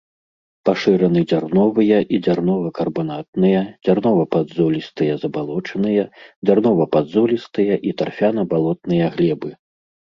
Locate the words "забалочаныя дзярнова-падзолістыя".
5.27-7.75